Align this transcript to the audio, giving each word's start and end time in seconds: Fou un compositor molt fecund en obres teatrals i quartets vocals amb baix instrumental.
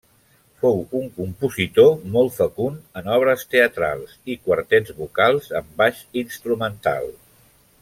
Fou 0.61 0.77
un 0.99 1.03
compositor 1.17 1.91
molt 2.15 2.33
fecund 2.37 2.79
en 3.01 3.11
obres 3.17 3.45
teatrals 3.53 4.17
i 4.35 4.39
quartets 4.49 4.97
vocals 5.03 5.53
amb 5.61 5.79
baix 5.83 6.01
instrumental. 6.25 7.09